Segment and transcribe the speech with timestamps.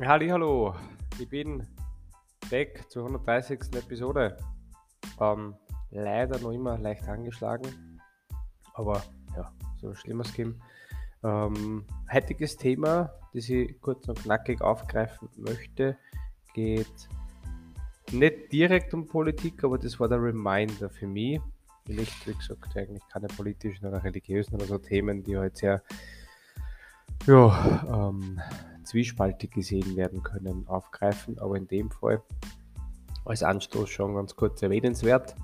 [0.00, 0.74] Hallo,
[1.20, 1.64] ich bin
[2.50, 3.60] weg zur 130.
[3.76, 4.36] Episode.
[5.20, 5.54] Ähm,
[5.92, 8.00] leider noch immer leicht angeschlagen,
[8.74, 9.04] aber
[9.36, 10.60] ja, so schlimmer Skim.
[11.22, 15.96] Ähm, heutiges Thema, das ich kurz und knackig aufgreifen möchte,
[16.54, 17.08] geht
[18.10, 21.40] nicht direkt um Politik, aber das war der Reminder für mich.
[21.86, 25.84] Nicht, wie gesagt, eigentlich keine politischen oder religiösen oder so Themen, die halt sehr
[27.26, 28.40] ja, ähm,
[28.84, 31.38] zwiespaltig gesehen werden können, aufgreifen.
[31.38, 32.22] Aber in dem Fall
[33.24, 35.34] als Anstoß schon ganz kurz erwähnenswert.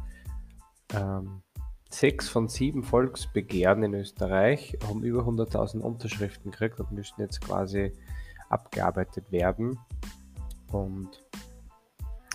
[0.95, 1.43] Ähm,
[1.89, 7.93] sechs von sieben Volksbegehren in Österreich haben über 100.000 Unterschriften gekriegt und müssen jetzt quasi
[8.49, 9.79] abgearbeitet werden.
[10.73, 11.25] Und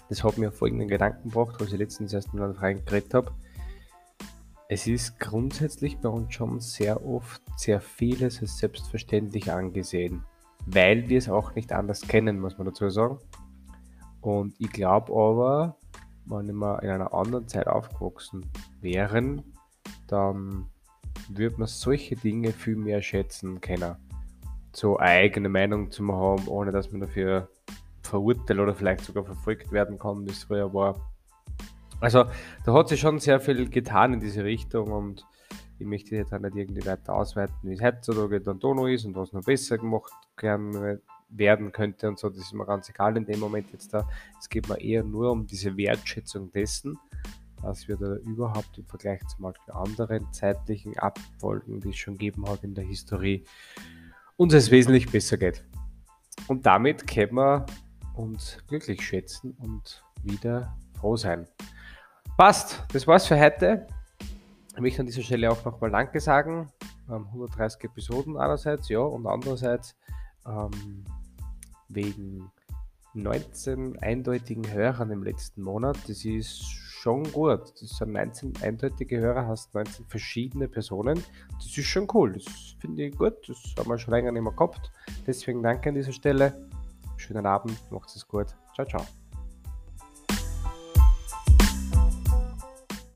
[0.10, 3.32] das hat mir folgenden Gedanken gebracht, was ich letztens erst mit einem Freund geredet habe.
[4.68, 10.24] Es ist grundsätzlich bei uns schon sehr oft sehr vieles als selbstverständlich angesehen
[10.66, 13.20] weil wir es auch nicht anders kennen, muss man dazu sagen.
[14.22, 15.78] Und ich glaube aber,
[16.26, 18.46] wenn wir in einer anderen Zeit aufgewachsen
[18.82, 19.44] wären,
[20.08, 20.68] dann
[21.30, 23.96] würde man solche Dinge viel mehr schätzen können.
[24.74, 27.50] So eigene Meinung zu haben, ohne dass man dafür
[28.02, 30.96] verurteilt oder vielleicht sogar verfolgt werden kann, wie es früher war.
[32.00, 32.26] Also
[32.66, 35.26] da hat sich schon sehr viel getan in diese Richtung und
[35.78, 39.06] ich möchte jetzt auch nicht irgendwie weiter ausweiten, wie es heutzutage dann da noch ist
[39.06, 40.12] und was noch besser gemacht
[41.30, 42.30] werden könnte und so.
[42.30, 44.08] Das ist mir ganz egal in dem Moment jetzt da.
[44.40, 46.98] Es geht mir eher nur um diese Wertschätzung dessen,
[47.62, 52.64] dass wir da überhaupt im Vergleich zu anderen zeitlichen Abfolgen, die es schon gegeben hat
[52.64, 53.44] in der Historie,
[54.38, 55.66] uns es wesentlich besser geht.
[56.48, 57.66] Und damit können wir
[58.14, 61.48] uns glücklich schätzen und wieder froh sein.
[62.38, 63.88] Passt, das war's für heute.
[64.76, 66.70] Ich möchte an dieser Stelle auch nochmal Danke sagen.
[67.08, 69.96] 130 ähm, Episoden einerseits, ja, und andererseits
[70.46, 71.06] ähm,
[71.88, 72.52] wegen
[73.14, 75.98] 19 eindeutigen Hörern im letzten Monat.
[76.08, 77.74] Das ist schon gut.
[77.80, 81.24] Das sind 19 eindeutige Hörer, hast 19 verschiedene Personen.
[81.54, 82.34] Das ist schon cool.
[82.34, 83.48] Das finde ich gut.
[83.48, 84.92] Das haben wir schon länger nicht mehr gehabt.
[85.26, 86.68] Deswegen danke an dieser Stelle.
[87.16, 88.48] Schönen Abend, macht es gut.
[88.74, 89.06] Ciao, ciao.